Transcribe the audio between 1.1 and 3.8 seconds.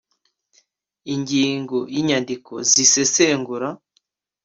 Ingingo y’Inyandiko z isesengura.